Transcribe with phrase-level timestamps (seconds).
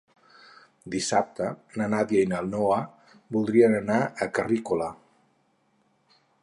[0.93, 1.49] Dissabte
[1.81, 2.79] na Nàdia i na Noa
[3.37, 4.93] voldrien anar a Carrícola.